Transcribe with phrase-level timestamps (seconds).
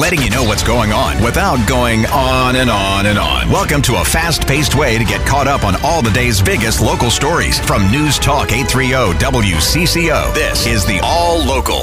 [0.00, 3.50] letting you know what's going on without going on and on and on.
[3.50, 6.80] Welcome to a fast paced way to get caught up on all the day's biggest
[6.80, 10.32] local stories from News Talk 830 WCCO.
[10.32, 11.82] This is the All Local.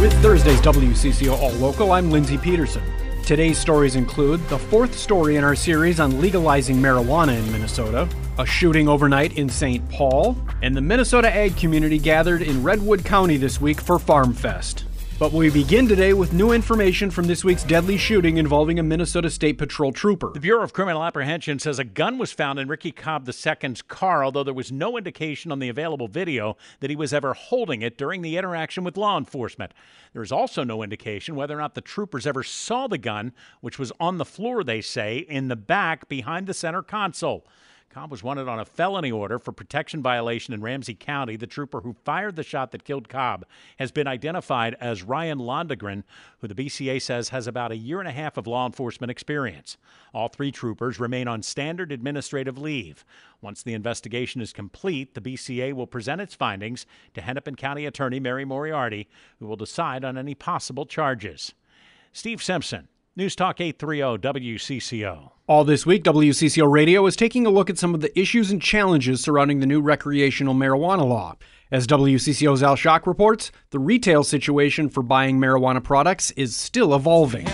[0.00, 2.84] With Thursday's WCCO All Local, I'm Lindsey Peterson.
[3.24, 8.08] Today's stories include the fourth story in our series on legalizing marijuana in Minnesota,
[8.38, 9.86] a shooting overnight in St.
[9.90, 14.84] Paul, and the Minnesota ag community gathered in Redwood County this week for Farmfest.
[15.20, 19.28] But we begin today with new information from this week's deadly shooting involving a Minnesota
[19.28, 20.30] State Patrol trooper.
[20.32, 24.24] The Bureau of Criminal Apprehension says a gun was found in Ricky Cobb II's car,
[24.24, 27.98] although there was no indication on the available video that he was ever holding it
[27.98, 29.74] during the interaction with law enforcement.
[30.14, 33.78] There is also no indication whether or not the troopers ever saw the gun, which
[33.78, 37.46] was on the floor, they say, in the back behind the center console.
[37.90, 41.34] Cobb was wanted on a felony order for protection violation in Ramsey County.
[41.34, 43.44] The trooper who fired the shot that killed Cobb
[43.80, 46.04] has been identified as Ryan Londregan,
[46.38, 49.76] who the BCA says has about a year and a half of law enforcement experience.
[50.14, 53.04] All three troopers remain on standard administrative leave.
[53.40, 58.20] Once the investigation is complete, the BCA will present its findings to Hennepin County Attorney
[58.20, 59.08] Mary Moriarty,
[59.40, 61.54] who will decide on any possible charges.
[62.12, 65.32] Steve Simpson, News Talk 830 WCCO.
[65.48, 68.62] All this week, WCCO Radio is taking a look at some of the issues and
[68.62, 71.34] challenges surrounding the new recreational marijuana law.
[71.72, 77.48] As WCCO's Al Shock reports, the retail situation for buying marijuana products is still evolving.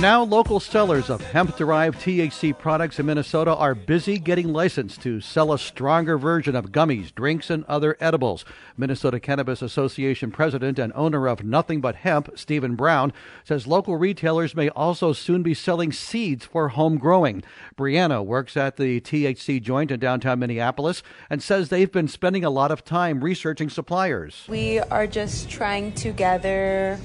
[0.00, 5.02] And now, local sellers of hemp derived THC products in Minnesota are busy getting licensed
[5.02, 8.46] to sell a stronger version of gummies, drinks, and other edibles.
[8.78, 13.12] Minnesota Cannabis Association president and owner of Nothing But Hemp, Stephen Brown,
[13.44, 17.42] says local retailers may also soon be selling seeds for home growing.
[17.76, 22.48] Brianna works at the THC joint in downtown Minneapolis and says they've been spending a
[22.48, 24.46] lot of time researching suppliers.
[24.48, 26.98] We are just trying to gather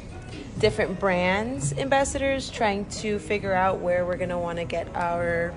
[0.59, 5.53] different brands ambassadors trying to figure out where we're going to want to get our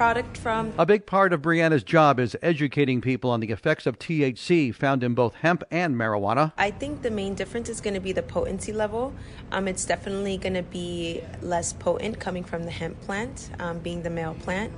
[0.00, 0.72] product from.
[0.78, 5.04] A big part of Brianna's job is educating people on the effects of THC found
[5.04, 6.54] in both hemp and marijuana.
[6.56, 9.12] I think the main difference is going to be the potency level.
[9.52, 14.02] Um, it's definitely going to be less potent coming from the hemp plant, um, being
[14.02, 14.72] the male plant.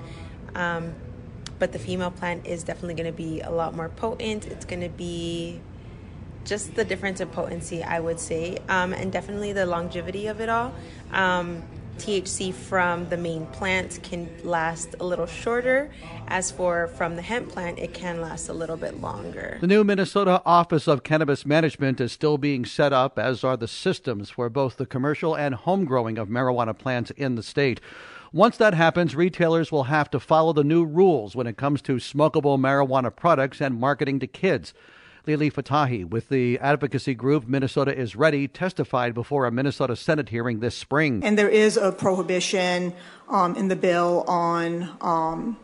[0.57, 0.93] Um,
[1.61, 4.47] but the female plant is definitely going to be a lot more potent.
[4.47, 5.61] It's going to be
[6.45, 10.49] just the difference in potency, I would say, um, and definitely the longevity of it
[10.49, 10.75] all.
[11.13, 11.63] Um,
[11.99, 15.91] THC from the main plant can last a little shorter.
[16.29, 19.59] As for from the hemp plant, it can last a little bit longer.
[19.61, 23.69] The new Minnesota Office of Cannabis Management is still being set up, as are the
[23.69, 27.81] systems for both the commercial and home growing of marijuana plants in the state.
[28.33, 31.97] Once that happens, retailers will have to follow the new rules when it comes to
[31.97, 34.73] smokable marijuana products and marketing to kids.
[35.27, 40.59] Leili Fatehi with the advocacy group Minnesota is Ready testified before a Minnesota Senate hearing
[40.59, 41.23] this spring.
[41.23, 42.93] And there is a prohibition
[43.29, 45.57] um, in the bill on um,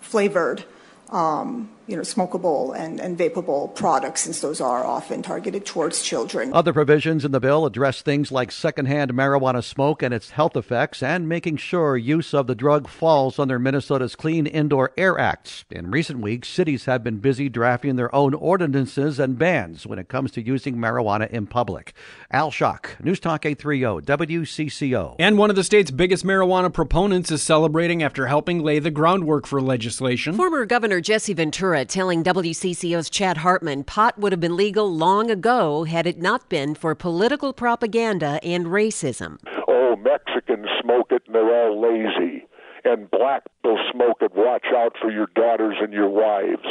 [0.00, 0.64] flavored
[1.10, 6.52] um, you know, smokable and, and vapable products, since those are often targeted towards children.
[6.52, 11.02] Other provisions in the bill address things like secondhand marijuana smoke and its health effects,
[11.02, 15.64] and making sure use of the drug falls under Minnesota's Clean Indoor Air Acts.
[15.70, 20.08] In recent weeks, cities have been busy drafting their own ordinances and bans when it
[20.08, 21.92] comes to using marijuana in public.
[22.32, 25.16] Al Shock, News Talk 830, WCCO.
[25.20, 29.46] And one of the state's biggest marijuana proponents is celebrating after helping lay the groundwork
[29.46, 30.34] for legislation.
[30.34, 35.84] Former Governor Jesse Ventura telling WCCO's Chad Hartman pot would have been legal long ago
[35.84, 39.38] had it not been for political propaganda and racism.
[39.68, 42.46] Oh, Mexicans smoke it and they're all lazy.
[42.84, 44.32] And black people smoke it.
[44.34, 46.66] Watch out for your daughters and your wives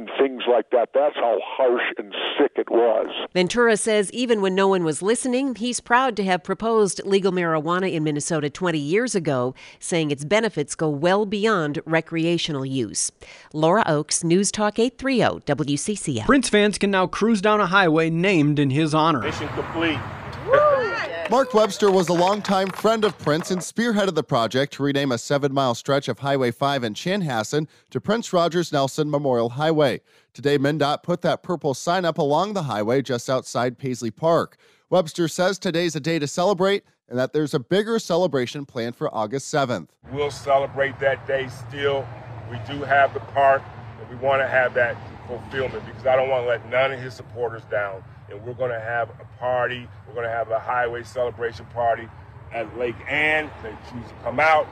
[0.00, 0.90] and things like that.
[0.94, 3.08] That's how harsh and sick it was.
[3.34, 7.92] Ventura says even when no one was listening, he's proud to have proposed legal marijuana
[7.92, 13.12] in Minnesota 20 years ago, saying its benefits go well beyond recreational use.
[13.52, 16.24] Laura Oakes, News Talk 830 WCCO.
[16.24, 19.20] Prince fans can now cruise down a highway named in his honor.
[19.20, 19.98] Mission complete.
[21.30, 25.16] Mark Webster was a longtime friend of Prince and spearheaded the project to rename a
[25.16, 30.00] seven mile stretch of Highway 5 in Chanhassen to Prince Rogers Nelson Memorial Highway.
[30.34, 34.56] Today, MnDOT put that purple sign up along the highway just outside Paisley Park.
[34.90, 39.14] Webster says today's a day to celebrate and that there's a bigger celebration planned for
[39.14, 39.90] August 7th.
[40.10, 42.08] We'll celebrate that day still.
[42.50, 43.62] We do have the park,
[44.00, 44.96] and we want to have that
[45.28, 48.70] fulfillment because I don't want to let none of his supporters down and we're going
[48.70, 49.88] to have a party.
[50.06, 52.08] We're going to have a highway celebration party
[52.52, 53.50] at Lake Ann.
[53.62, 54.66] They choose to come out.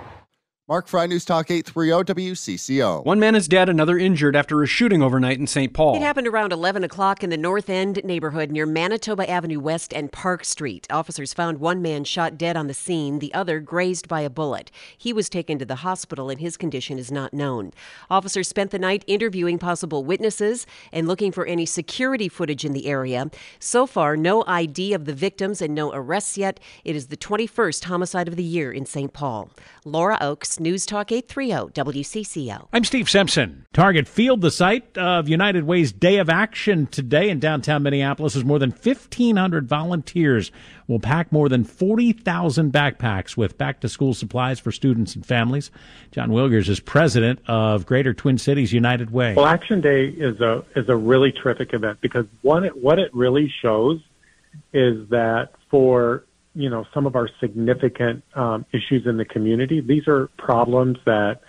[0.71, 3.03] Mark Fry, News Talk 830 WCCO.
[3.03, 5.73] One man is dead, another injured after a shooting overnight in St.
[5.73, 5.97] Paul.
[5.97, 10.13] It happened around 11 o'clock in the North End neighborhood near Manitoba Avenue West and
[10.13, 10.87] Park Street.
[10.91, 14.71] Officers found one man shot dead on the scene, the other grazed by a bullet.
[14.95, 17.73] He was taken to the hospital and his condition is not known.
[18.11, 22.89] Officers spent the night interviewing possible witnesses and looking for any security footage in the
[22.89, 23.31] area.
[23.59, 26.61] So far, no ID of the victims and no arrests yet.
[26.85, 29.15] It is the 21st homicide of the year in St.
[29.15, 29.49] Paul.
[29.87, 32.69] Laura Oakes, News Talk 830 WCCO.
[32.73, 33.67] I'm Steve Simpson.
[33.73, 38.45] Target Field, the site of United Way's Day of Action today in downtown Minneapolis, is
[38.45, 40.51] more than 1,500 volunteers
[40.87, 45.71] will pack more than 40,000 backpacks with back to school supplies for students and families.
[46.11, 49.35] John Wilgers is president of Greater Twin Cities United Way.
[49.35, 53.53] Well, Action Day is a is a really terrific event because one what it really
[53.61, 54.01] shows
[54.73, 56.25] is that for
[56.55, 59.81] you know some of our significant um, issues in the community.
[59.81, 61.41] These are problems that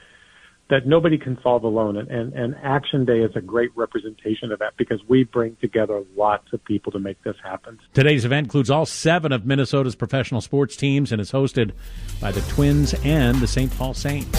[0.69, 4.59] that nobody can solve alone, and, and and Action Day is a great representation of
[4.59, 7.79] that because we bring together lots of people to make this happen.
[7.93, 11.71] Today's event includes all seven of Minnesota's professional sports teams and is hosted
[12.21, 13.75] by the Twins and the St.
[13.77, 14.29] Paul Saints.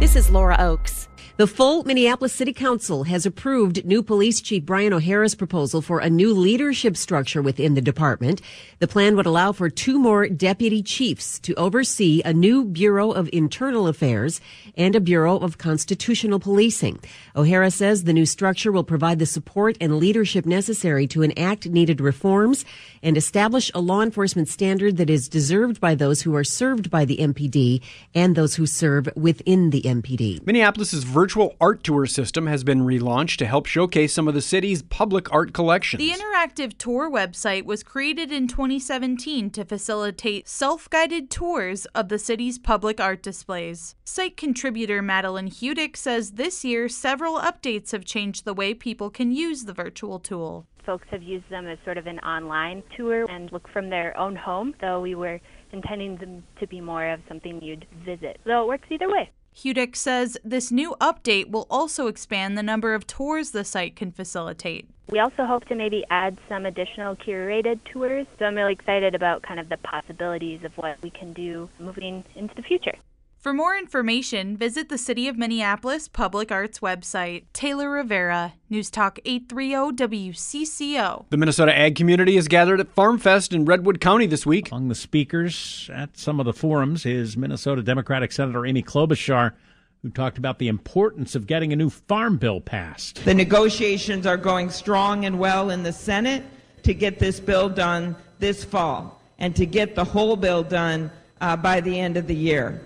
[0.00, 1.08] This is Laura Oakes.
[1.42, 6.08] The full Minneapolis City Council has approved new Police Chief Brian O'Hara's proposal for a
[6.08, 8.40] new leadership structure within the department.
[8.78, 13.28] The plan would allow for two more deputy chiefs to oversee a new Bureau of
[13.32, 14.40] Internal Affairs
[14.76, 17.00] and a Bureau of Constitutional Policing.
[17.34, 22.00] O'Hara says the new structure will provide the support and leadership necessary to enact needed
[22.00, 22.64] reforms
[23.02, 27.04] and establish a law enforcement standard that is deserved by those who are served by
[27.04, 27.82] the MPD
[28.14, 30.46] and those who serve within the MPD.
[30.46, 34.82] Minneapolis's virtual art tour system has been relaunched to help showcase some of the city's
[34.82, 35.98] public art collections.
[35.98, 42.18] The interactive tour website was created in 2017 to facilitate self guided tours of the
[42.18, 43.94] city's public art displays.
[44.04, 49.32] Site contributor Madeline Hudick says this year several updates have changed the way people can
[49.32, 50.66] use the virtual tool.
[50.84, 54.36] Folks have used them as sort of an online tour and look from their own
[54.36, 55.40] home, though we were
[55.72, 58.38] intending them to be more of something you'd visit.
[58.44, 59.30] So it works either way.
[59.54, 64.10] Hudick says this new update will also expand the number of tours the site can
[64.10, 64.88] facilitate.
[65.10, 68.26] We also hope to maybe add some additional curated tours.
[68.38, 72.24] So I'm really excited about kind of the possibilities of what we can do moving
[72.34, 72.94] into the future.
[73.42, 77.42] For more information, visit the City of Minneapolis Public Arts website.
[77.52, 79.96] Taylor Rivera, News Talk 830
[80.30, 81.24] WCCO.
[81.28, 84.70] The Minnesota ag community is gathered at Farmfest in Redwood County this week.
[84.70, 89.54] Among the speakers at some of the forums is Minnesota Democratic Senator Amy Klobuchar,
[90.02, 93.24] who talked about the importance of getting a new farm bill passed.
[93.24, 96.44] The negotiations are going strong and well in the Senate
[96.84, 101.10] to get this bill done this fall and to get the whole bill done
[101.40, 102.80] uh, by the end of the year.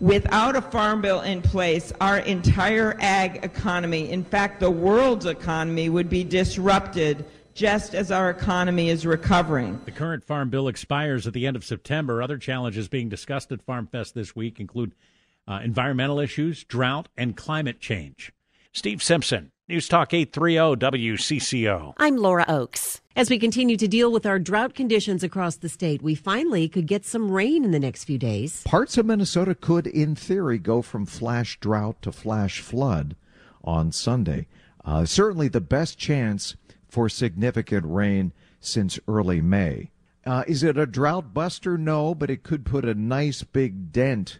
[0.00, 5.90] Without a farm bill in place, our entire ag economy, in fact, the world's economy,
[5.90, 9.78] would be disrupted just as our economy is recovering.
[9.84, 12.22] The current farm bill expires at the end of September.
[12.22, 14.94] Other challenges being discussed at Farmfest this week include
[15.46, 18.32] uh, environmental issues, drought, and climate change.
[18.72, 21.92] Steve Simpson, News Talk 830 WCCO.
[21.98, 22.99] I'm Laura Oakes.
[23.16, 26.86] As we continue to deal with our drought conditions across the state, we finally could
[26.86, 28.62] get some rain in the next few days.
[28.62, 33.16] Parts of Minnesota could, in theory, go from flash drought to flash flood
[33.64, 34.46] on Sunday.
[34.84, 36.54] Uh, certainly the best chance
[36.88, 39.90] for significant rain since early May.
[40.24, 41.76] Uh, is it a drought buster?
[41.76, 44.38] No, but it could put a nice big dent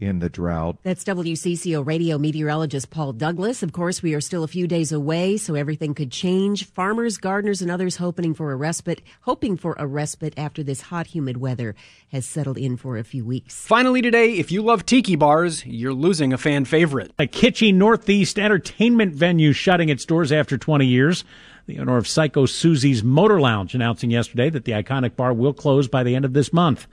[0.00, 0.78] in the drought.
[0.82, 3.62] That's WCCO radio meteorologist Paul Douglas.
[3.62, 6.66] Of course, we are still a few days away, so everything could change.
[6.66, 11.08] Farmers, gardeners, and others hoping for a respite, hoping for a respite after this hot,
[11.08, 11.74] humid weather
[12.10, 13.66] has settled in for a few weeks.
[13.66, 17.12] Finally, today, if you love tiki bars, you're losing a fan favorite.
[17.18, 21.24] A kitschy Northeast entertainment venue shutting its doors after 20 years.
[21.66, 25.86] The owner of Psycho Suzi's Motor Lounge announcing yesterday that the iconic bar will close
[25.86, 26.88] by the end of this month.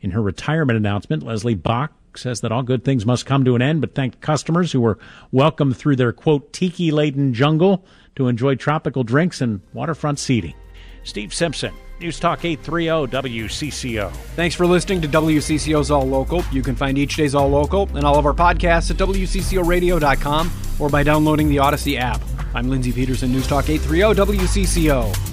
[0.00, 3.62] In her retirement announcement, Leslie Bock says that all good things must come to an
[3.62, 4.98] end, but thanked customers who were
[5.30, 7.84] welcomed through their quote tiki laden jungle
[8.16, 10.54] to enjoy tropical drinks and waterfront seating.
[11.04, 14.12] Steve Simpson, News Talk 830 WCCO.
[14.36, 16.44] Thanks for listening to WCCO's All Local.
[16.52, 20.88] You can find each day's All Local and all of our podcasts at WCCORadio.com or
[20.88, 22.20] by downloading the Audacy app.
[22.54, 25.31] I'm Lindsey Peterson, News Talk 830 WCCO.